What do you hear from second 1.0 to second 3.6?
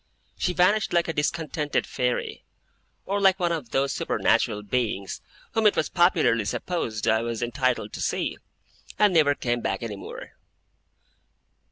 a discontented fairy; or like one